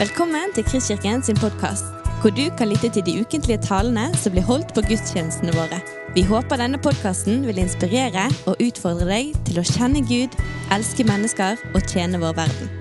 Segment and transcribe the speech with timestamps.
[0.00, 1.84] Velkommen til Kristkirken sin podkast,
[2.22, 5.76] hvor du kan lytte til de ukentlige talene som blir holdt på gudstjenestene våre.
[6.14, 10.38] Vi håper denne podkasten vil inspirere og utfordre deg til å kjenne Gud,
[10.72, 12.72] elske mennesker og tjene vår verden.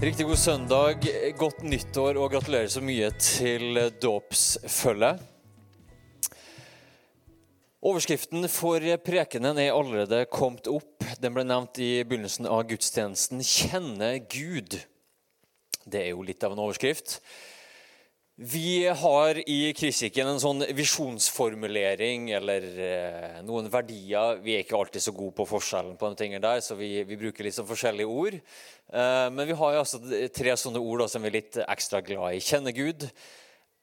[0.00, 1.04] Riktig god søndag,
[1.36, 5.20] godt nyttår og gratulerer så mye til dåpsfølget.
[7.80, 11.00] Overskriften for prekenen er allerede kommet opp.
[11.16, 13.40] Den ble nevnt i begynnelsen av gudstjenesten.
[13.40, 14.76] 'Kjenne Gud'.
[15.88, 17.22] Det er jo litt av en overskrift.
[18.36, 24.36] Vi har i Kristikken en sånn visjonsformulering eller eh, noen verdier.
[24.44, 27.18] Vi er ikke alltid så gode på forskjellen på de tingene der, så vi, vi
[27.20, 28.36] bruker litt sånn forskjellige ord.
[28.92, 30.04] Eh, men vi har altså
[30.36, 32.44] tre sånne ord da, som vi er litt ekstra glad i.
[32.44, 33.08] Kjenne Gud,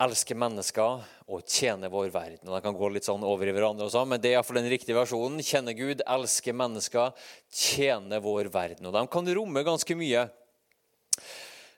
[0.03, 2.45] elske mennesker og tjener vår verden.
[2.45, 4.71] Og De kan gå litt sånn over i hverandre, også, men det er iallfall den
[4.71, 5.41] riktige versjonen.
[5.43, 7.15] Kjenne Gud, elske mennesker,
[7.49, 8.89] tjene vår verden.
[8.89, 10.27] Og De kan romme ganske mye.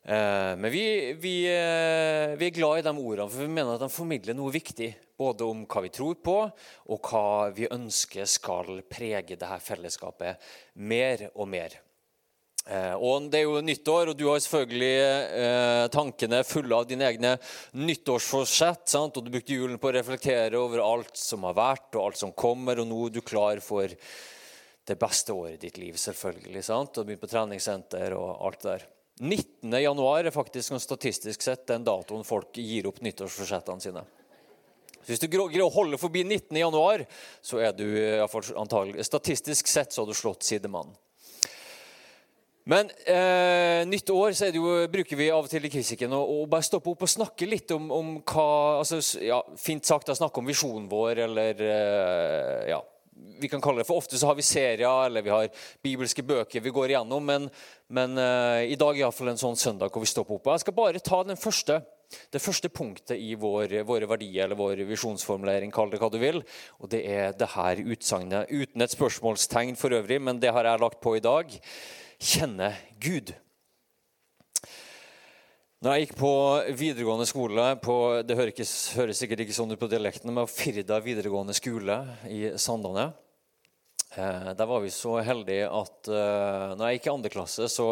[0.03, 0.85] Eh, men vi,
[1.19, 4.53] vi, eh, vi, er glad i de ordene, for vi mener at de formidler noe
[4.53, 4.93] viktig.
[5.19, 6.37] Både om hva vi tror på,
[6.87, 11.75] og hva vi ønsker skal prege dette fellesskapet mer og mer.
[12.69, 14.97] Eh, og Det er jo nyttår, og du har selvfølgelig
[15.41, 17.31] eh, tankene fulle av dine egne
[17.81, 18.85] nyttårsforsett.
[18.91, 19.17] Sant?
[19.17, 22.35] og Du brukte julen på å reflektere over alt som har vært, og alt som
[22.37, 25.97] kommer, og nå er du klar for det beste året i ditt liv.
[25.97, 26.97] selvfølgelig, sant?
[26.97, 28.87] Og begynt på treningssenter og alt der.
[29.19, 29.73] 19.
[29.81, 34.05] januar er faktisk statistisk sett den datoen folk gir opp nyttårsforsettene sine.
[35.01, 36.55] Så Hvis du greier å holde forbi 19.
[36.55, 37.05] januar,
[37.41, 37.85] så er du
[38.55, 40.93] antagelig, statistisk sett så har du slått sidemannen.
[42.69, 46.65] Men eh, nytt år så jo, bruker vi av og til i kritikken å, bare
[46.67, 48.45] stoppe opp og snakke litt om, om hva
[48.83, 52.77] altså, ja, Fint sagt å snakke om visjonen vår, eller eh, ja,
[53.39, 55.47] vi kan kalle det, for Ofte så har vi serier eller vi har
[55.83, 57.47] bibelske bøker vi går igjennom, men,
[57.87, 60.51] men uh, i dag er iallfall en sånn søndag hvor vi stopper opp.
[60.53, 61.79] Jeg skal bare ta den første,
[62.31, 66.43] det første punktet i vår, våre verdier eller vår visjonsformulering, kall det hva du vil.
[66.79, 68.51] og Det er det her utsagnet.
[68.51, 71.59] Uten et spørsmålstegn for øvrig, men det har jeg lagt på i dag.
[72.19, 73.31] Kjenne Gud.
[75.79, 76.31] Når jeg gikk på
[76.75, 77.95] videregående skole på,
[78.27, 81.95] Det høres, høres sikkert ikke sånn ut på dialekten, men Firda videregående skole
[82.27, 83.13] i Sandane.
[84.17, 87.87] Eh, der var vi så heldige at eh, når jeg gikk i andre klasse, så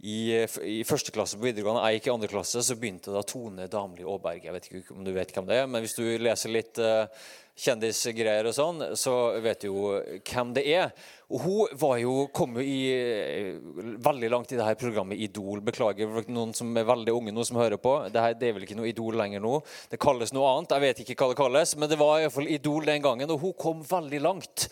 [0.00, 0.18] i,
[0.64, 4.06] i, første klasse på videregående jeg gikk i andre klasse, så begynte da Tone Damli
[4.06, 4.46] Aaberg.
[4.46, 7.28] Jeg vet ikke om du vet hvem det er, men hvis du leser litt eh,
[7.58, 10.92] kjendisgreier og sånn, så vet du jo hvem det er.
[11.28, 13.56] Og Hun var jo, kom jo i,
[14.00, 15.60] veldig langt i det her programmet Idol.
[15.66, 17.94] Beklager for noen som er veldig unge nå som hører på.
[18.14, 19.58] Det, det er vel ikke noe Idol lenger nå.
[19.90, 20.72] Det kalles noe annet.
[20.76, 23.34] Jeg vet ikke hva det kalles, men det var iallfall Idol den gangen.
[23.34, 24.68] Og hun kom veldig langt.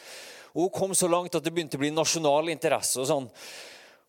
[0.55, 3.03] Og hun kom så langt at det begynte å bli nasjonal interesse.
[3.03, 3.31] og sånn.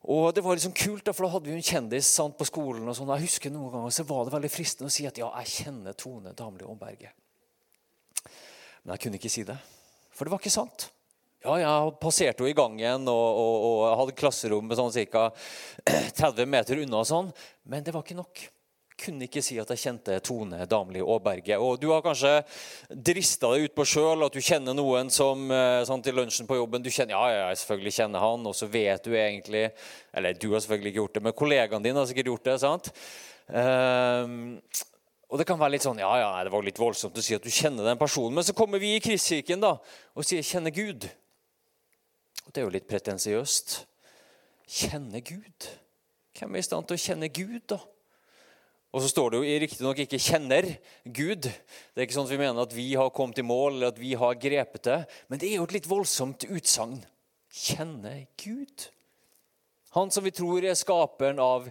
[0.07, 2.87] Og Det var liksom kult, da, for da hadde vi en kjendis sant, på skolen.
[2.87, 3.11] og sånn.
[3.17, 5.97] Jeg husker Noen ganger så var det veldig fristende å si at ja, jeg kjenner
[5.97, 7.11] Tone Damli Aaberge.
[8.87, 9.57] Men jeg kunne ikke si det,
[10.15, 10.85] for det var ikke sant.
[11.43, 15.25] Ja, jeg passerte henne i gangen og, og, og hadde klasserommet sånn ca.
[16.15, 17.33] 30 meter unna, og sånn,
[17.67, 18.45] men det var ikke nok.
[18.97, 21.59] Kunne ikke si at jeg kjente Tone Damli Aaberge.
[21.59, 22.31] Og du har kanskje
[22.87, 26.81] drista deg utpå sjøl at du kjenner noen som eh, sånn til lunsjen på jobben
[26.81, 29.67] du kjenner, Ja, jeg selvfølgelig kjenner han, og så vet du egentlig
[30.15, 32.59] Eller du har selvfølgelig ikke gjort det, men kollegaene dine har sikkert gjort det.
[32.63, 32.93] sant?
[33.51, 34.39] Um,
[35.27, 37.43] og det kan være litt sånn, ja, ja, det var litt voldsomt å si at
[37.43, 38.37] du kjenner den personen.
[38.37, 39.73] Men så kommer vi i Kristkirken da,
[40.15, 41.09] og sier 'kjenne Gud'.
[42.45, 43.85] Og Det er jo litt pretensiøst.
[44.67, 45.67] Kjenne Gud?
[46.37, 47.79] Hvem er i stand til å kjenne Gud, da?
[48.95, 50.63] Og så står det jo riktignok ikke 'kjenner
[51.03, 51.51] Gud'.
[51.51, 53.99] Det er ikke sånn at vi mener at vi har kommet i mål eller at
[53.99, 55.05] vi har grepet det.
[55.27, 57.03] Men det er jo et litt voldsomt utsagn.
[57.51, 58.87] Kjenne Gud?
[59.97, 61.65] Han som vi tror er skaperen av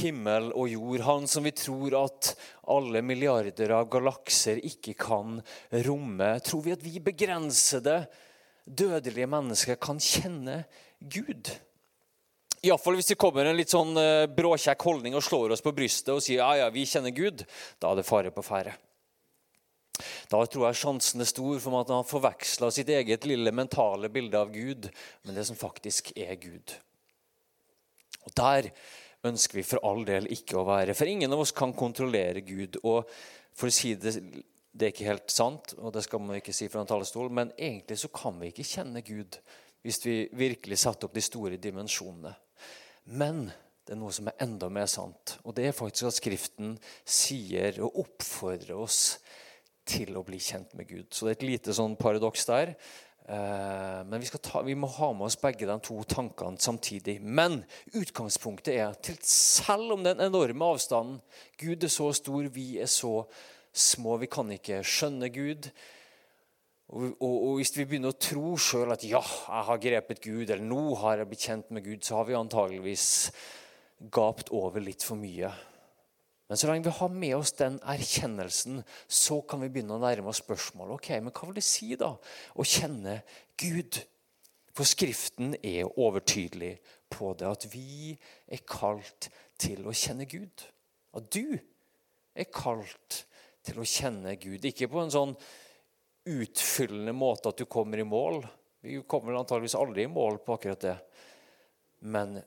[0.00, 1.04] himmel og jord.
[1.06, 2.32] Han som vi tror at
[2.66, 5.38] alle milliarder av galakser ikke kan
[5.86, 6.32] romme.
[6.42, 8.02] Tror vi at vi begrensede,
[8.66, 10.64] dødelige mennesker kan kjenne
[10.98, 11.52] Gud?
[12.66, 16.12] Iallfall hvis det kommer en litt sånn eh, bråkjekk holdning og slår oss på brystet
[16.12, 17.46] og sier ja, ja, vi kjenner Gud,
[17.80, 18.74] da er det fare på ferde.
[20.30, 24.42] Da tror jeg sjansen er stor for at han forveksla sitt eget lille mentale bilde
[24.42, 24.90] av Gud
[25.22, 26.80] med det som faktisk er Gud.
[28.36, 28.70] Der
[29.26, 30.96] ønsker vi for all del ikke å være.
[30.96, 32.80] For ingen av oss kan kontrollere Gud.
[32.84, 33.08] Og
[33.56, 34.14] for å si det,
[34.72, 37.52] det er ikke helt sant, og det skal man ikke si fra en talerstol, men
[37.58, 39.40] egentlig så kan vi ikke kjenne Gud
[39.80, 42.32] hvis vi virkelig satte opp de store dimensjonene.
[43.16, 43.46] Men
[43.84, 46.74] det er noe som er enda mer sant, og det er faktisk at Skriften
[47.08, 49.18] sier og oppfordrer oss
[49.88, 51.08] til å bli kjent med Gud.
[51.10, 52.74] Så det er et lite sånn paradoks der.
[53.28, 57.18] Eh, men vi, ta, vi, må ha med oss begge de to tankene samtidig.
[57.22, 57.60] Men
[57.92, 61.20] utgangspunktet er at selv om den enorme avstanden
[61.60, 63.24] Gud er så stor, vi er så
[63.72, 65.70] små, vi kan ikke skjønne Gud.
[66.90, 70.48] Og, og, og hvis vi begynner å tro sjøl at ja, jeg har grepet Gud,
[70.48, 73.08] eller nå har jeg blitt kjent med Gud, så har vi antageligvis
[74.10, 75.52] gapt over litt for mye.
[76.50, 80.32] Men så lenge vi har med oss den erkjennelsen, så kan vi begynne å nærme
[80.32, 80.96] oss spørsmålet.
[80.96, 83.20] Ok, men hva vil det si da å kjenne
[83.54, 84.00] Gud?
[84.74, 86.72] For Skriften er overtydelig
[87.10, 88.16] på det at vi
[88.50, 89.30] er kalt
[89.62, 90.66] til å kjenne Gud.
[91.14, 93.24] At du er kalt
[93.62, 94.66] til å kjenne Gud.
[94.66, 95.38] Ikke på en sånn
[96.30, 98.42] utfyllende måte at du kommer i mål.
[98.82, 100.98] Vi kommer antageligvis aldri i mål på akkurat det.
[102.10, 102.40] Men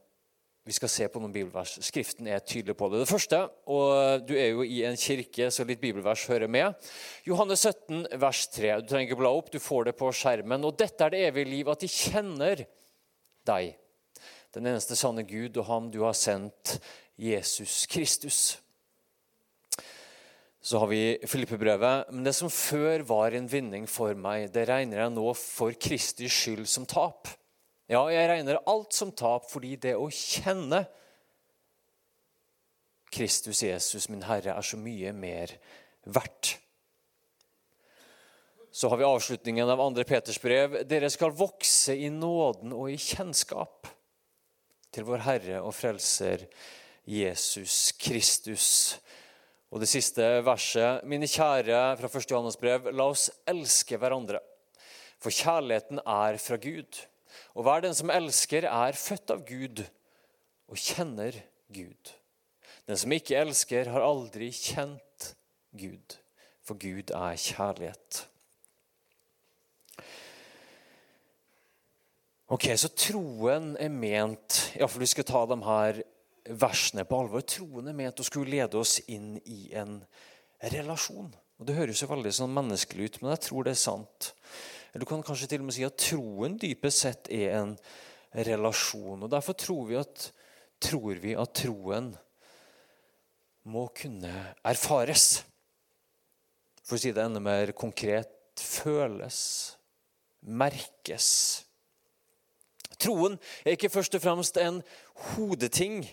[0.64, 1.76] vi skal se på noen bibelvers.
[1.84, 3.02] Skriften er tydelig på det.
[3.04, 6.74] Det første, og Du er jo i en kirke, så litt bibelvers hører med.
[7.28, 8.78] Johannes 17, vers 3.
[8.80, 10.64] Du trenger ikke bla opp, du får det på skjermen.
[10.64, 12.64] Og dette er det evige liv, at de kjenner
[13.44, 13.76] deg,
[14.56, 16.78] den eneste sanne Gud, og ham du har sendt,
[17.20, 18.40] Jesus Kristus.
[20.64, 22.08] Så har vi Filippe-brevet.
[22.16, 26.32] Men det som før var en vinning for meg, det regner jeg nå for Kristi
[26.32, 27.28] skyld som tap.
[27.92, 30.86] Ja, jeg regner alt som tap fordi det å kjenne
[33.14, 35.52] Kristus Jesus, min Herre, er så mye mer
[36.10, 36.56] verdt.
[38.74, 40.04] Så har vi avslutningen av 2.
[40.10, 40.80] Peters brev.
[40.90, 43.86] Dere skal vokse i nåden og i kjennskap
[44.94, 46.48] til vår Herre og Frelser
[47.06, 48.72] Jesus Kristus.
[49.70, 51.06] Og det siste verset.
[51.06, 52.26] Mine kjære fra 1.
[52.32, 54.42] Johannes brev, la oss elske hverandre.
[55.22, 56.98] For kjærligheten er fra Gud.
[57.54, 59.84] Og hver den som elsker, er født av Gud
[60.68, 61.38] og kjenner
[61.74, 62.14] Gud.
[62.90, 65.34] Den som ikke elsker, har aldri kjent
[65.78, 66.18] Gud,
[66.66, 68.24] for Gud er kjærlighet.
[72.54, 76.02] Ok, Så troen er ment Iallfall vi skal ta de her
[76.60, 77.42] versene på alvor.
[77.48, 80.02] Troen er ment å skulle lede oss inn i en
[80.74, 81.32] relasjon.
[81.58, 84.34] Og Det høres jo veldig sånn menneskelig ut, men jeg tror det er sant.
[84.94, 87.72] Eller du kan kanskje til og med si at troen dypest sett er en
[88.46, 89.26] relasjon.
[89.26, 90.28] og Derfor tror vi at,
[90.78, 92.12] tror vi at troen
[93.66, 94.32] må kunne
[94.62, 95.42] erfares.
[96.84, 98.30] For å si det enda mer konkret
[98.60, 99.40] føles,
[100.46, 101.30] merkes.
[103.02, 104.82] Troen er ikke først og fremst en
[105.34, 106.04] hodeting.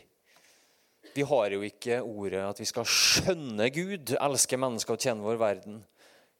[1.13, 5.41] Vi har jo ikke ordet at vi skal skjønne Gud, elske mennesker og tjene vår
[5.43, 5.81] verden.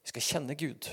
[0.01, 0.89] Vi skal kjenne Gud.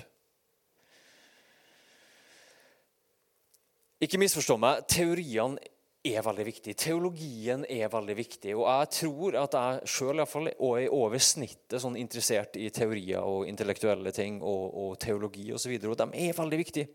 [3.98, 5.58] Ikke misforstå meg, teoriene
[6.06, 6.78] er veldig viktige.
[6.78, 8.54] Teologien er veldig viktig.
[8.54, 14.12] Og jeg tror at jeg sjøl er over snittet sånn interessert i teorier og intellektuelle
[14.14, 15.74] ting og, og teologi osv.
[15.74, 16.88] Og, så og de er veldig viktige.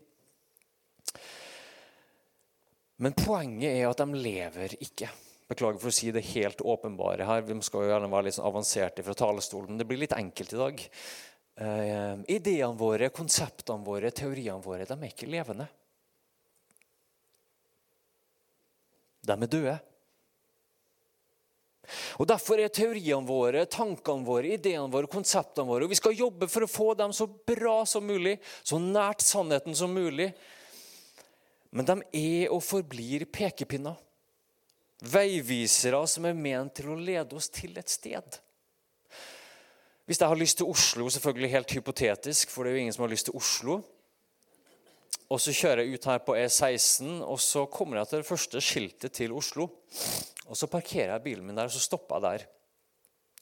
[3.04, 5.10] Men poenget er at de lever ikke.
[5.50, 7.44] Beklager for å si det helt åpenbare her.
[7.44, 10.54] Vi skal jo gjerne være litt sånn avanserte fra talerstolen, men det blir litt enkelt
[10.54, 10.84] i dag.
[11.54, 15.68] Uh, ideene våre, konseptene våre, teoriene våre, de er ikke levende.
[19.24, 19.74] De er døde.
[22.18, 26.48] Og Derfor er teoriene våre, tankene våre, ideene våre, konseptene våre og Vi skal jobbe
[26.48, 30.30] for å få dem så bra som mulig, så nært sannheten som mulig.
[31.74, 33.98] Men de er og forblir pekepinner.
[35.04, 38.38] Veivisere som er ment til å lede oss til et sted.
[40.04, 43.04] Hvis jeg har lyst til Oslo, selvfølgelig helt hypotetisk, for det er jo ingen som
[43.06, 43.80] har lyst til Oslo
[45.32, 48.60] og Så kjører jeg ut her på E16, og så kommer jeg til det første
[48.62, 49.70] skiltet til Oslo.
[50.48, 52.46] Og Så parkerer jeg bilen min der, og så stopper jeg der.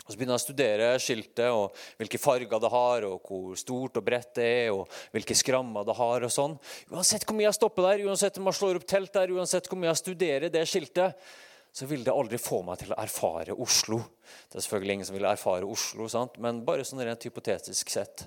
[0.02, 3.98] Og Så begynner jeg å studere skiltet, og hvilke farger det har, og hvor stort
[3.98, 6.26] og bredt det er, og hvilke skrammer det har.
[6.26, 6.58] og sånn.
[6.90, 9.78] Uansett hvor mye jeg stopper der, uansett om jeg slår opp telt der, uansett hvor
[9.78, 11.18] mye jeg studerer det skiltet,
[11.72, 14.02] så vil det aldri få meg til å erfare Oslo.
[14.50, 16.36] Det er selvfølgelig ingen som vil erfare Oslo, sant?
[16.42, 18.26] men bare sånn rent hypotetisk sett.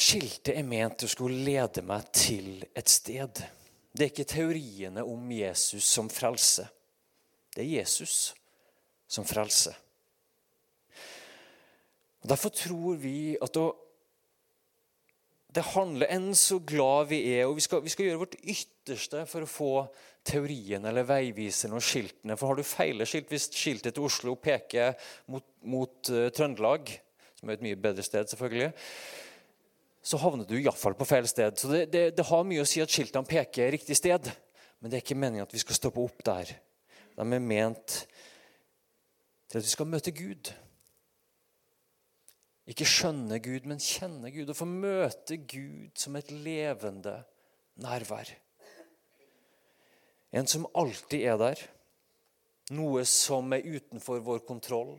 [0.00, 3.42] Skiltet er ment å skulle lede meg til et sted.
[3.92, 6.64] Det er ikke teoriene om Jesus som frelse.
[7.52, 8.30] Det er Jesus
[9.10, 9.74] som frelse.
[12.20, 13.66] Derfor tror vi at å,
[15.50, 19.24] det handler enn så glad vi er, og vi skal, vi skal, gjøre vårt ytterste
[19.28, 19.70] for å få
[20.26, 22.36] teorien eller veiviseren og skiltene.
[22.40, 24.94] For har du feile skilt, hvis skiltet til Oslo peker
[25.32, 26.92] mot, mot uh, Trøndelag,
[27.40, 28.70] som er et mye bedre sted, selvfølgelig,
[30.00, 31.58] så havner du iallfall på feil sted.
[31.60, 34.30] Så det, det, det, har mye å si at skiltene peker riktig sted.
[34.80, 36.54] Men det er ikke meningen at vi skal stoppe opp der.
[37.16, 37.96] De er ment
[39.50, 40.52] til at vi skal møte Gud.
[42.70, 44.48] Ikke skjønne Gud, men kjenne Gud.
[44.48, 47.18] Og få møte Gud som et levende
[47.82, 48.30] nærvær.
[50.32, 51.64] En som alltid er der.
[52.78, 54.94] Noe som er utenfor vår kontroll.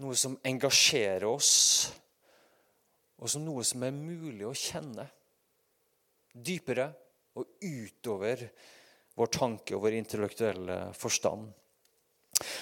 [0.00, 1.52] Noe som engasjerer oss,
[3.16, 5.06] og som noe som er mulig å kjenne.
[6.36, 6.90] Dypere
[7.36, 8.42] og utover
[9.16, 11.48] vår tanke og vår intellektuelle forstand.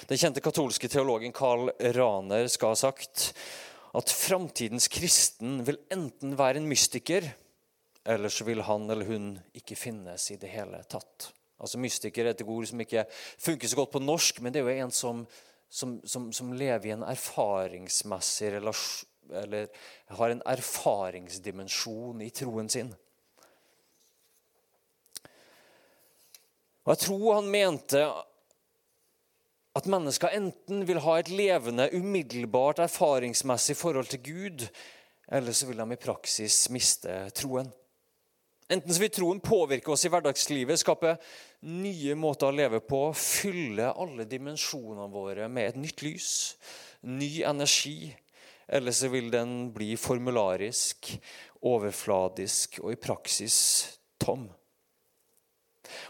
[0.07, 3.33] Den kjente katolske teologen Carl Raner skal ha sagt
[3.95, 7.27] at framtidens kristen vil enten være en mystiker,
[8.05, 11.31] eller så vil han eller hun ikke finnes i det hele tatt.
[11.63, 14.67] Altså Mystiker er et ord som ikke funker så godt på norsk, men det er
[14.67, 15.23] jo en som,
[15.71, 19.69] som, som, som lever i en erfaringsmessig relasjon Eller
[20.19, 22.93] har en erfaringsdimensjon i troen sin.
[26.85, 28.03] Og Jeg tror han mente
[29.75, 34.67] at mennesker enten vil ha et levende, umiddelbart erfaringsmessig forhold til Gud,
[35.33, 37.73] eller så vil de i praksis miste troen.
[38.73, 41.17] Enten så vil troen påvirke oss i hverdagslivet, skape
[41.69, 46.31] nye måter å leve på, fylle alle dimensjonene våre med et nytt lys,
[47.05, 48.15] ny energi,
[48.69, 51.15] eller så vil den bli formularisk,
[51.65, 53.59] overfladisk og i praksis
[54.21, 54.47] tom.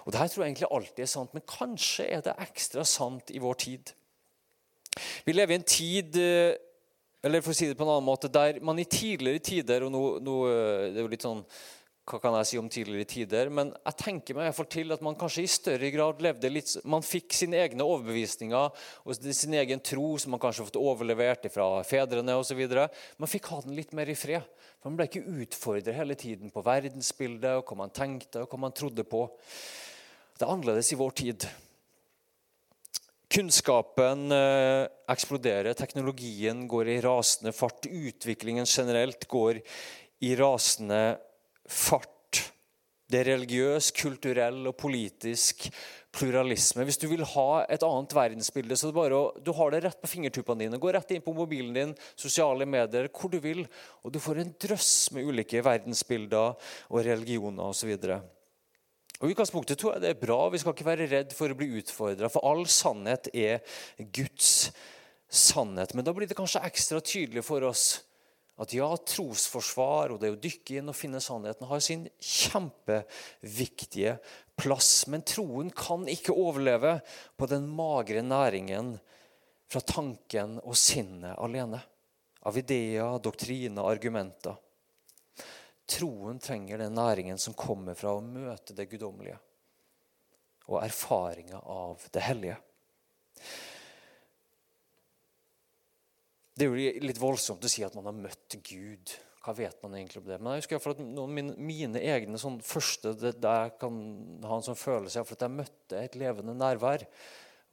[0.04, 3.42] Og Dette tror jeg egentlig alltid er sant, men kanskje er det ekstra sant i
[3.42, 3.94] vår tid.
[5.26, 6.54] Vi lever i en tid eh,
[7.24, 9.92] eller for å si det på en annen måte, der man i tidligere tider og
[9.94, 11.40] nå, nå, eh, det er jo litt sånn,
[12.04, 13.48] hva kan jeg si om tidligere tider?
[13.48, 17.04] Men jeg tenker meg i til at man kanskje i større grad levde litt Man
[17.04, 21.80] fikk sine egne overbevisninger og sin egen tro, som man kanskje har fått overlevert fra
[21.88, 22.60] fedrene osv.
[23.16, 24.44] Man fikk ha den litt mer i fred.
[24.82, 28.62] For Man ble ikke utfordret hele tiden på verdensbildet og hva man tenkte og hva
[28.66, 29.24] man trodde på.
[30.36, 31.50] Det er annerledes i vår tid.
[33.32, 37.88] Kunnskapen eh, eksploderer, teknologien går i rasende fart.
[37.88, 39.64] Utviklingen generelt går
[40.20, 41.30] i rasende fart.
[41.64, 45.68] Det er religiøs, kulturell og politisk
[46.14, 46.84] pluralisme.
[46.86, 49.82] Hvis du vil ha et annet verdensbilde, så er det bare å, du har det
[49.84, 50.80] rett på fingertuppene dine.
[50.80, 53.64] Gå rett inn på mobilen din, sosiale medier, hvor du vil.
[54.02, 57.92] Og du får en drøss med ulike verdensbilder og religioner osv.
[59.20, 60.40] Og utgangspunktet tror jeg det er bra.
[60.52, 63.62] Vi skal ikke være redd for å bli utfordra, for all sannhet er
[64.14, 64.72] Guds
[65.28, 65.94] sannhet.
[65.94, 68.02] Men da blir det kanskje ekstra tydelig for oss
[68.60, 74.16] at ja, trosforsvar og det å dykke inn og finne sannheten har sin kjempeviktige
[74.60, 75.06] plass.
[75.10, 77.00] Men troen kan ikke overleve
[77.36, 78.94] på den magre næringen
[79.70, 81.80] fra tanken og sinnet alene.
[82.44, 84.60] Av ideer, doktriner, argumenter.
[85.90, 89.40] Troen trenger den næringen som kommer fra å møte det guddommelige
[90.64, 92.56] og erfaringa av det hellige.
[96.54, 99.14] Det er jo litt voldsomt å si at man har møtt Gud.
[99.44, 100.36] Hva vet man egentlig om det?
[100.38, 103.96] Men jeg husker at noen av mine, mine egne sånn første det, der jeg kan
[104.46, 107.04] ha en sånn følelse av at jeg møtte et levende nærvær,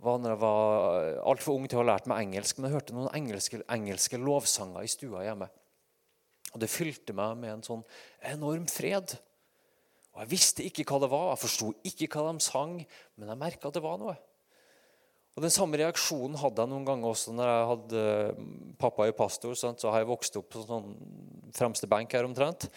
[0.01, 2.57] var når jeg var altfor ung til å ha lært meg engelsk.
[2.57, 5.47] Men jeg hørte noen engelske, engelske lovsanger i stua hjemme.
[6.51, 7.85] Og Det fylte meg med en sånn
[8.33, 9.13] enorm fred.
[10.11, 12.79] Og Jeg visste ikke hva det var, jeg forsto ikke hva de sang,
[13.15, 14.17] men jeg merka at det var noe.
[15.31, 18.43] Og Den samme reaksjonen hadde jeg noen ganger også når jeg hadde eh,
[18.81, 19.55] pappa i pastor.
[19.55, 19.79] Sant?
[19.79, 20.91] Så har jeg vokst opp på sånn
[21.55, 22.67] fremste benk her omtrent.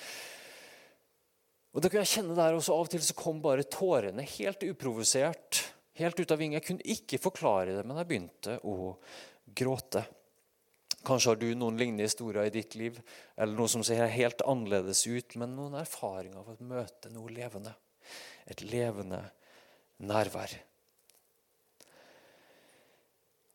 [1.74, 4.62] Og det kunne jeg kjenne der også Av og til så kom bare tårene helt
[4.68, 5.64] uprovosert.
[5.98, 6.58] Helt ut av vingen.
[6.58, 8.94] Jeg kunne ikke forklare det, men jeg begynte å
[9.54, 10.04] gråte.
[11.04, 12.96] Kanskje har du noen lignende historier i ditt liv,
[13.36, 17.74] eller noe som ser helt annerledes ut, men noen erfaringer av å møte noe levende.
[18.50, 19.20] Et levende
[20.02, 20.54] nærvær.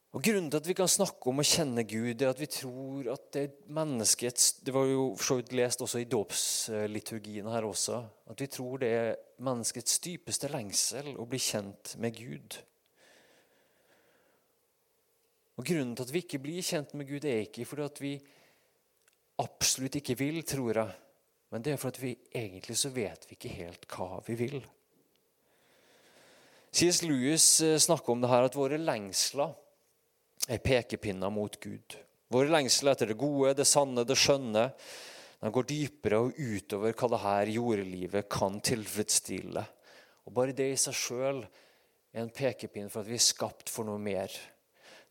[0.09, 3.11] Og Grunnen til at vi kan snakke om å kjenne Gud, er at vi tror
[3.13, 7.99] at det menneskets Det var jo for så vidt lest også i dåpsliturgien her også.
[8.33, 12.57] At vi tror det er menneskets dypeste lengsel å bli kjent med Gud.
[15.59, 18.15] Og Grunnen til at vi ikke blir kjent med Gud, er ikke fordi at vi
[19.43, 20.97] absolutt ikke vil, tror jeg.
[21.53, 24.59] Men det er fordi vi egentlig så vet vi ikke helt hva vi vil.
[26.73, 27.03] C.S.
[27.05, 29.53] Lewis eh, snakker om det her at våre lengsler
[30.49, 31.95] er pekepinner mot Gud.
[32.33, 34.69] Vår lengsel etter det gode, det sanne, det skjønne
[35.39, 39.63] den går dypere og utover hva det her jordelivet kan tilfredsstille.
[40.27, 41.43] Og Bare det i seg sjøl
[42.11, 44.33] er en pekepinn for at vi er skapt for noe mer.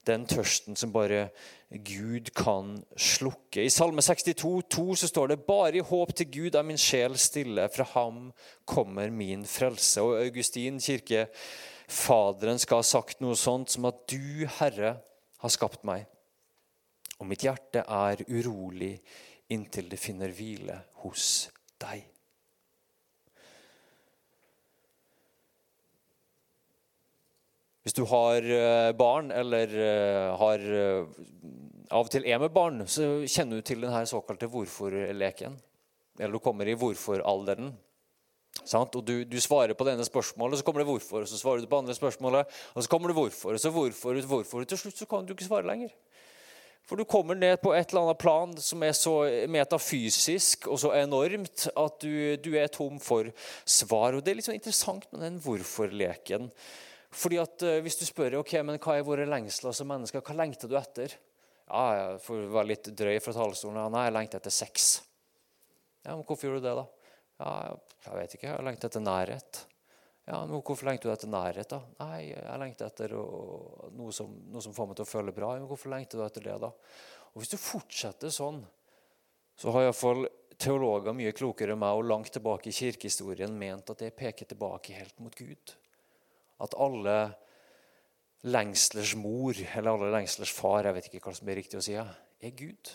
[0.05, 1.31] Den tørsten som bare
[1.69, 3.65] Gud kan slukke.
[3.65, 7.17] I Salme 62, 2, så står det bare i håp til Gud er min sjel
[7.21, 7.65] stille.
[7.73, 8.29] Fra ham
[8.69, 10.05] kommer min frelse.
[10.05, 14.99] Og Augustin kirkefaderen skal ha sagt noe sånt som at du, Herre,
[15.43, 16.07] har skapt meg.
[17.19, 18.95] Og mitt hjerte er urolig
[19.53, 21.49] inntil det finner hvile hos
[21.81, 22.05] deg.
[27.89, 31.07] Hvis du har eh, barn, eller eh, har eh,
[31.89, 35.55] av og til er med barn, så kjenner du til denne såkalte hvorfor-leken.
[36.19, 37.71] Eller du kommer i hvorfor-alderen.
[38.75, 41.23] Og du, du, svarer på det ene spørsmålet, så kommer det hvorfor.
[41.25, 43.55] og Så svarer du på andre spørsmålet, og så kommer det hvorfor.
[43.55, 44.65] Og så hvorfor, hvorfor.
[44.65, 45.95] Til slutt så kan du ikke svare lenger.
[46.89, 49.15] For du kommer ned på et eller annet plan som er så
[49.53, 53.29] metafysisk og så enormt at du, du er tom for
[53.69, 54.17] svar.
[54.17, 56.49] Og Det er litt sånn interessant med den hvorfor-leken.
[57.13, 60.37] Fordi at uh, Hvis du spør ok, men hva er våre lengsler som mennesker, hva
[60.41, 61.13] lengter du etter?
[61.69, 63.81] Ja, jeg får være litt drøy fra talerstolen.
[63.83, 64.89] Ja, nei, jeg lengter etter sex.
[66.07, 66.87] Ja, men Hvorfor gjør du det, da?
[67.39, 68.49] Ja, Jeg vet ikke.
[68.51, 69.61] Jeg lengter etter nærhet.
[70.29, 71.71] Ja, men Hvorfor lengter du etter nærhet?
[71.71, 71.81] da?
[72.03, 75.55] Nei, jeg lengter etter noe som, noe, som, får meg til å føle bra.
[75.57, 76.73] Men hvorfor lengter du etter det, da?
[77.33, 78.61] Og Hvis du fortsetter sånn,
[79.59, 80.27] så har iallfall
[80.59, 84.97] teologer mye klokere enn meg og langt tilbake i kirkehistorien ment at det peker tilbake
[84.99, 85.75] helt mot Gud.
[86.61, 87.19] At alle
[88.47, 91.95] lengslers mor, eller alle lengslers far, jeg vet ikke hva som er riktig å si,
[91.95, 92.93] er Gud.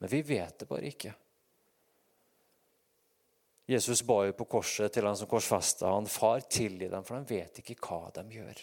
[0.00, 1.14] Men vi vet det bare ikke.
[3.66, 7.36] Jesus ba jo på korset til han som korsfesta han, far, tilgi dem, for de
[7.38, 8.60] vet ikke hva de gjør.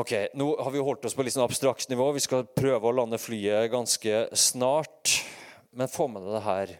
[0.00, 2.12] Ok, Nå har vi holdt oss på litt sånn abstrakt nivå.
[2.14, 5.16] Vi skal prøve å lande flyet ganske snart.
[5.74, 6.74] Men få med deg det her.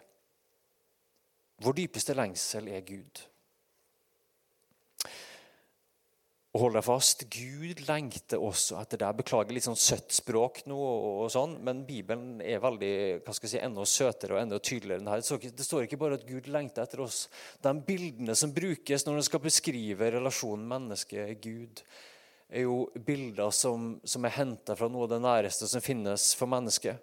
[1.62, 3.22] Vår dypeste lengsel er Gud.
[6.50, 9.19] Og hold deg fast, Gud lengter også etter deg.
[9.21, 13.52] Beklager litt sånn søtt språk nå, og, sånn, men Bibelen er veldig, hva skal jeg
[13.52, 15.52] si, enda søtere og enda tydeligere enn det her.
[15.61, 17.21] Det står ikke bare at Gud lengter etter oss.
[17.62, 21.85] De bildene som brukes når en skal beskrive relasjonen menneske-Gud,
[22.50, 26.50] er jo bilder som, som er henta fra noe av det næreste som finnes for
[26.50, 26.99] mennesket.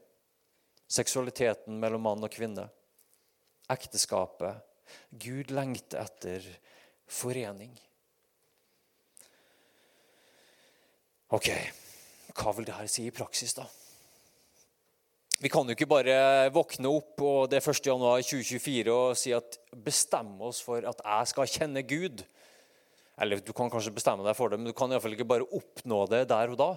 [0.92, 2.68] Seksualiteten mellom mann og kvinne.
[3.72, 4.60] Ekteskapet.
[5.16, 6.44] Gud lengter etter
[7.08, 7.72] forening.
[11.28, 11.50] Ok,
[12.40, 13.66] hva vil det her si i praksis, da?
[15.38, 16.14] Vi kan jo ikke bare
[16.56, 21.52] våkne opp og det er 1.1.2024 og si at bestemme oss for at jeg skal
[21.52, 22.24] kjenne Gud.
[23.20, 26.00] Eller du kan kanskje bestemme deg for det, men du kan iallfall ikke bare oppnå
[26.10, 26.72] det der og da.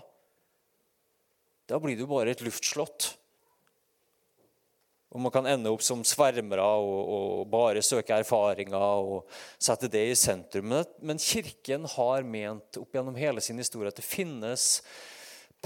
[1.71, 3.13] Da blir du bare et luftslott.
[5.11, 9.25] Og man kan ende opp som svermere og, og, bare søke erfaringer og
[9.59, 10.71] sette det i sentrum.
[11.03, 14.69] Men, Kirken har ment opp gjennom hele sin historie at det finnes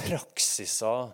[0.01, 1.13] praksiser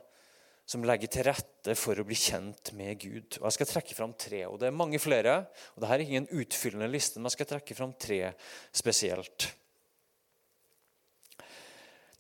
[0.71, 3.41] som legger til rette for å bli kjent med Gud.
[3.41, 4.45] Og Jeg skal trekke fram tre.
[4.47, 5.37] og Det er mange flere.
[5.75, 8.23] og Dette er ingen utfyllende liste, men jeg skal trekke fram tre
[8.71, 9.51] spesielt.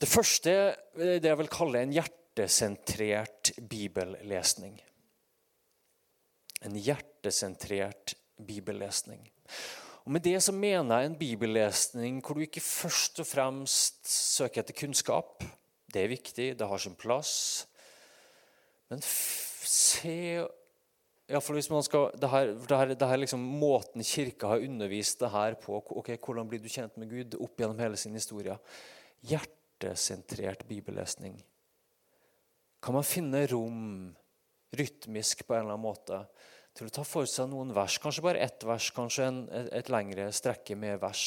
[0.00, 4.80] Det første er det jeg vil kalle en hjertesentrert bibellesning
[6.64, 8.14] en hjertesentrert
[8.46, 9.22] bibellesning.
[10.04, 14.62] Og Med det så mener jeg en bibellesning hvor du ikke først og fremst søker
[14.62, 15.44] etter kunnskap.
[15.90, 17.66] Det er viktig, det har sin plass.
[18.90, 20.46] Men se
[21.30, 25.20] Iallfall hvis man skal det her, det her, det her liksom Måten Kirka har undervist
[25.20, 28.56] det her på ok, Hvordan blir du kjent med Gud opp gjennom hele sin historie?
[29.30, 31.38] Hjertesentrert bibellesning.
[32.82, 34.16] Kan man finne rom
[34.76, 36.24] rytmisk på en eller annen måte
[36.76, 37.98] til å ta for seg noen vers.
[38.02, 39.40] Kanskje bare ett vers, kanskje en,
[39.74, 41.24] et lengre strekke med vers.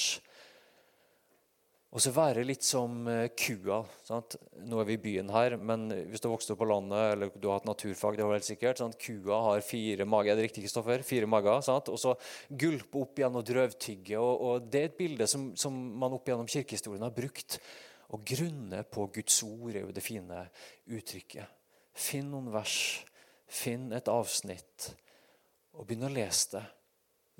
[1.93, 3.83] Og så være litt som eh, kua.
[4.07, 4.33] Sant?
[4.65, 7.29] Nå er vi i byen her, men hvis du har vokst opp på landet eller
[7.35, 8.97] du har hatt naturfag, det var helt sikkert, sant?
[8.97, 11.05] Kua har fire mager, er det riktig, Kristoffer?
[11.05, 11.61] Fire mager.
[11.65, 11.93] Sant?
[11.93, 12.15] Og så
[12.49, 14.17] gulpe opp igjen og drøvtygge.
[14.17, 17.59] Og, og, det er et bilde som, som man opp gjennom kirkehistorien har brukt.
[18.09, 20.47] Å grunne på Guds ord er jo det fine
[20.89, 21.61] uttrykket.
[21.93, 23.03] Finn noen vers
[23.53, 24.89] Finn et avsnitt
[25.73, 26.63] og begynn å lese det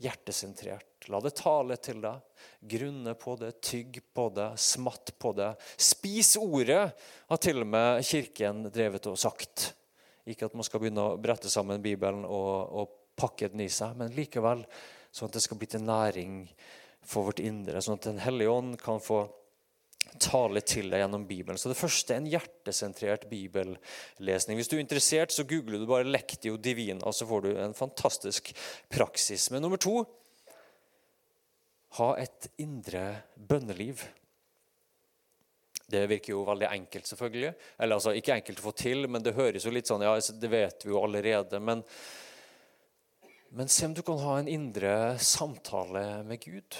[0.02, 1.08] hjertesentrert.
[1.12, 2.22] La det tale til deg.
[2.74, 5.52] Grunne på det, tygg på det, smatt på det.
[5.78, 6.88] Spis ordet,
[7.30, 9.70] har til og med Kirken drevet og sagt.
[10.30, 13.94] Ikke at man skal begynne å brette sammen Bibelen og, og pakke den i seg,
[14.00, 14.64] men likevel
[15.14, 16.38] sånn at det skal bli til næring
[17.06, 17.84] for vårt indre.
[17.84, 19.26] Sånn at Den hellige ånd kan få
[20.24, 21.60] tale til deg gjennom Bibelen.
[21.60, 24.58] Så Det første er en hjertesentrert bibellesning.
[24.60, 28.54] Hvis du er interessert, så googler du bare 'Lectio divina', så får du en fantastisk
[28.90, 29.52] praksis.
[29.52, 30.06] Men nummer to
[31.98, 34.02] ha et indre bønneliv.
[35.94, 37.54] Det virker jo veldig enkelt, selvfølgelig.
[37.78, 40.50] Eller altså, Ikke enkelt å få til, men det høres jo litt sånn Ja, det
[40.50, 41.60] vet vi jo allerede.
[41.62, 41.84] Men,
[43.54, 46.80] men se om du kan ha en indre samtale med Gud.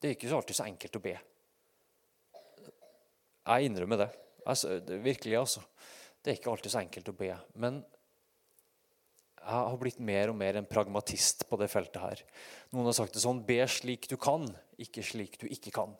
[0.00, 1.14] Det er ikke alltid så enkelt å be.
[3.50, 4.10] Jeg innrømmer det.
[4.48, 5.62] Altså, det virkelig, altså.
[6.20, 7.34] Det er ikke alltid så enkelt å be.
[7.60, 7.82] Men
[9.40, 12.22] jeg har blitt mer og mer en pragmatist på det feltet her.
[12.72, 14.46] Noen har sagt det sånn Be slik du kan,
[14.80, 15.94] ikke slik du ikke kan.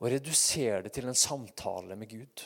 [0.00, 2.44] Og redusere det til en samtale med Gud.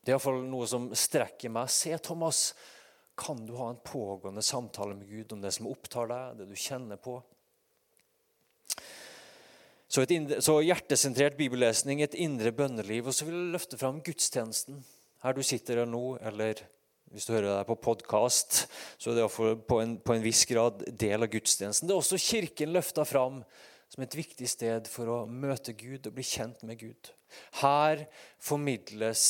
[0.00, 1.68] Det er iallfall noe som strekker meg.
[1.72, 2.54] Se, Thomas,
[3.20, 6.56] kan du ha en pågående samtale med Gud om det som opptar deg, det du
[6.56, 7.18] kjenner på?
[9.90, 13.08] Så, indre, så hjertesentrert bibellesning, et indre bønneliv.
[13.10, 14.84] Og så vil jeg løfte fram gudstjenesten.
[15.24, 16.62] Her du sitter her nå, eller
[17.10, 18.60] hvis du hører deg på podkast,
[19.02, 19.26] så er det
[19.66, 21.90] på en, på en viss grad del av gudstjenesten.
[21.90, 23.42] Det er også Kirken løfta fram
[23.90, 27.10] som et viktig sted for å møte Gud og bli kjent med Gud.
[27.58, 28.06] Her
[28.38, 29.24] formidles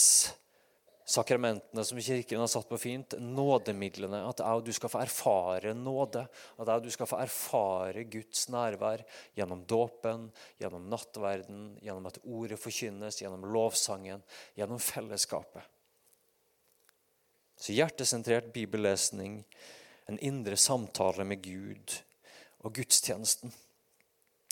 [1.11, 4.23] sakramentene som Kirken har satt på fint, nådemidlene.
[4.29, 6.23] At jeg og du skal få erfare nåde.
[6.57, 9.03] At jeg og du skal få erfare Guds nærvær
[9.38, 10.29] gjennom dåpen,
[10.62, 14.23] gjennom nattverden, gjennom at ordet forkynnes, gjennom lovsangen,
[14.59, 15.66] gjennom fellesskapet.
[17.61, 19.42] Så hjertesentrert bibellesning,
[20.09, 21.99] en indre samtale med Gud
[22.62, 23.53] og gudstjenesten.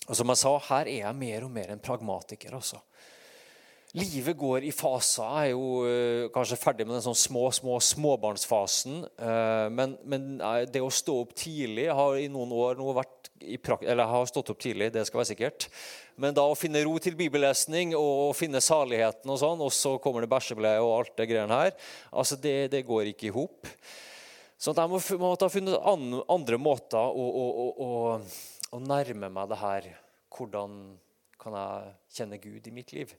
[0.08, 2.54] Og som jeg sa, her er jeg mer og mer en pragmatiker.
[2.58, 2.82] altså.
[3.96, 5.24] Livet går i faser.
[5.24, 8.98] Jeg er jo uh, kanskje ferdig med den sånn små, små småbarnsfasen.
[9.16, 13.30] Uh, men, men uh, det å stå opp tidlig har i noen år nå vært
[13.38, 15.68] i eller jeg har stått opp tidlig, det skal være sikkert.
[16.18, 20.24] Men da å finne ro til bibellesning og finne saligheten, og sånn, og så kommer
[20.24, 21.74] det bæsjebleie og alt det greiene her,
[22.10, 23.70] altså det, det går ikke i hop.
[24.58, 27.90] Så jeg må, måtte ha funnet andre måter å, å, å,
[28.74, 29.92] å nærme meg det her.
[30.34, 30.80] Hvordan
[31.38, 33.14] kan jeg kjenne Gud i mitt liv?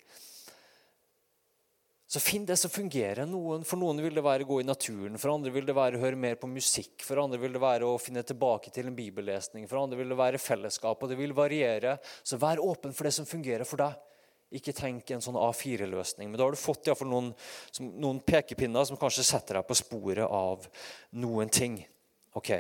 [2.10, 3.28] Så finn det som fungerer.
[3.30, 6.00] Noen, for noen vil det være å gå i naturen, for andre vil det være
[6.00, 8.98] å høre mer på musikk, for andre vil det være å finne tilbake til en
[8.98, 12.00] bibellesning, for andre vil det være fellesskap, og det vil variere.
[12.26, 13.94] Så vær åpen for det som fungerer for deg.
[14.58, 16.32] Ikke tenk en sånn A4-løsning.
[16.32, 17.30] Men da har du fått noen,
[17.78, 20.66] noen pekepinner som kanskje setter deg på sporet av
[21.22, 21.78] noen ting.
[22.34, 22.56] Ok.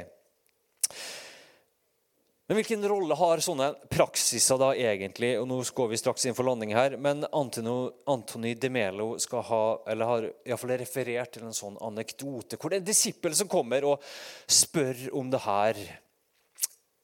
[2.49, 5.35] Men hvilken rolle har sånne praksiser da egentlig?
[5.37, 9.43] Og nå går vi straks inn for landing her, men Antino, Antony de Melo skal
[9.45, 9.59] ha,
[9.93, 13.85] eller har iallfall referert til en sånn anekdote hvor det er en disippel som kommer
[13.91, 14.07] og
[14.49, 15.83] spør om det her.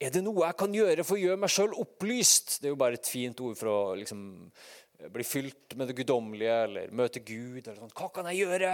[0.01, 2.57] Er det noe jeg kan gjøre for å gjøre meg sjøl opplyst?
[2.57, 4.25] Det er jo bare et fint ord for å liksom,
[5.13, 7.61] bli fylt med det guddommelige eller møte Gud.
[7.61, 7.93] eller sånn.
[7.93, 8.73] Hva kan jeg gjøre?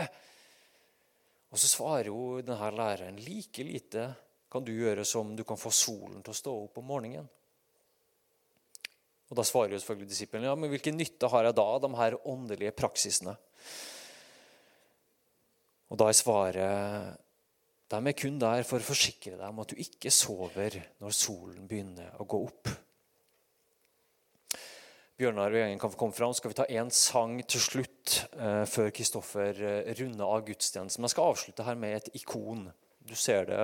[1.52, 4.14] Og så svarer jo denne læreren like lite
[4.52, 7.30] kan du gjøre som du kan få solen til å stå opp om morgenen?
[9.32, 11.92] Og Da svarer jo selvfølgelig disiplene ja, men hvilken nytte har jeg da av de
[11.96, 13.38] her åndelige praksisene?
[15.92, 17.20] Og Da er svaret
[17.92, 21.66] de er kun der for å forsikre deg om at du ikke sover når solen
[21.68, 22.70] begynner å gå opp.
[25.20, 26.32] Bjørnar og gjengen kan få komme fram.
[26.34, 31.04] Skal vi ta én sang til slutt eh, før Kristoffer eh, runder av gudstjenesten?
[31.04, 32.64] Jeg skal avslutte her med et ikon.
[33.06, 33.60] Du ser det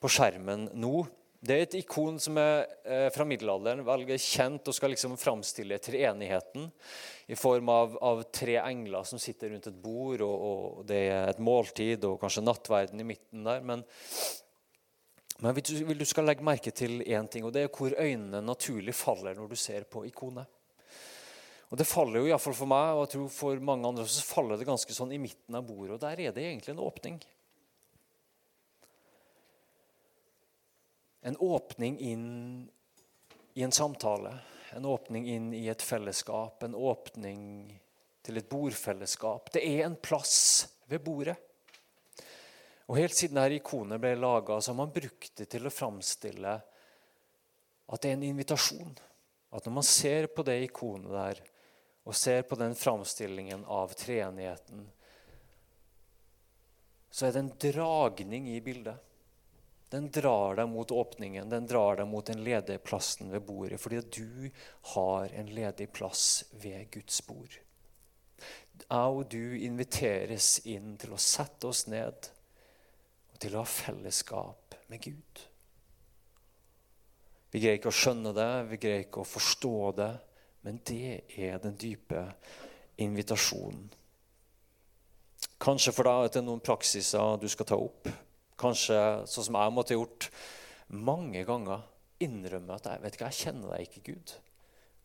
[0.00, 1.06] på skjermen nå.
[1.46, 5.78] Det er et ikon som er eh, fra middelalderen, veldig kjent og skal liksom framstille
[5.82, 6.70] treenigheten
[7.30, 11.30] i form av, av, tre engler som sitter rundt et bord, og, og, det er
[11.30, 13.62] et måltid og kanskje nattverden i midten der.
[13.66, 13.84] Men,
[15.44, 18.42] men du, vil du skal legge merke til én ting, og det er hvor øynene
[18.42, 20.48] naturlig faller når du ser på ikonet.
[21.66, 24.58] Og Det faller jo iallfall for meg, og jeg tror for mange andre så faller
[24.58, 25.96] det ganske sånn i midten av bordet.
[25.96, 27.18] og Der er det egentlig en åpning.
[31.26, 32.70] En åpning inn
[33.54, 34.38] i en samtale.
[34.70, 37.40] En åpning inn i et fellesskap, en åpning
[38.22, 39.50] til et bordfellesskap.
[39.50, 41.34] Det er en plass ved bordet.
[42.86, 46.52] Og Helt siden dette ikonet ble laga, har man brukt det til å framstille
[47.86, 48.94] at det er en invitasjon.
[49.50, 51.42] At når man ser på det ikonet der,
[52.06, 54.86] og ser på den framstillingen av treenigheten,
[57.10, 59.02] så er det en dragning i bildet.
[59.88, 63.78] Den drar deg mot åpningen, den drar deg mot den ledige plassen ved bordet.
[63.80, 64.50] Fordi du
[64.94, 67.58] har en ledig plass ved Guds bord.
[68.86, 72.30] Jeg og du inviteres inn til å sette oss ned
[73.32, 75.44] og til å ha fellesskap med Gud.
[77.54, 80.10] Vi greier ikke å skjønne det, vi greier ikke å forstå det,
[80.66, 82.26] men det er den dype
[83.00, 83.86] invitasjonen.
[85.62, 88.10] Kanskje for deg at det er noen praksiser du skal ta opp
[88.60, 90.28] kanskje sånn som jeg måtte ha gjort
[90.96, 91.84] mange ganger,
[92.22, 94.36] innrømme at jeg vet ikke, jeg kjenner deg ikke, Gud.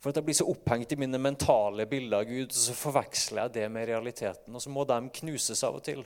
[0.02, 3.56] For at jeg blir så opphengt i mine mentale bilder av Gud, så forveksler jeg
[3.60, 4.56] det med realiteten.
[4.56, 6.02] Og så må de knuses av og til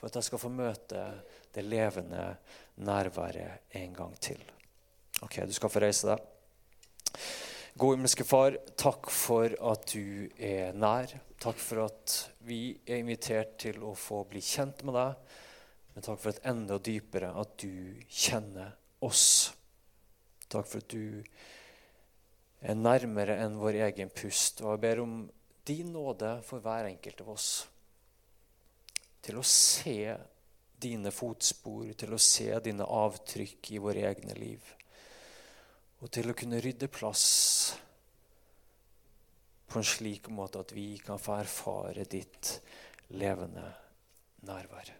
[0.00, 1.04] for at jeg skal få møte
[1.54, 2.24] det levende
[2.84, 4.40] nærværet en gang til.
[5.24, 6.22] Ok, du skal få reise deg.
[7.80, 11.12] Gode himmelske Far, takk for at du er nær.
[11.40, 15.36] Takk for at vi er invitert til å få bli kjent med deg.
[15.94, 19.50] Men takk for et enda dypere at du kjenner oss.
[20.50, 21.22] Takk for at du
[22.60, 24.62] er nærmere enn vår egen pust.
[24.64, 25.20] Og jeg ber om
[25.66, 27.50] din nåde for hver enkelt av oss.
[29.20, 30.14] Til å se
[30.80, 34.64] dine fotspor, til å se dine avtrykk i våre egne liv.
[36.00, 37.26] Og til å kunne rydde plass
[39.70, 42.56] på en slik måte at vi kan få erfare ditt
[43.20, 43.68] levende
[44.48, 44.99] nærvær.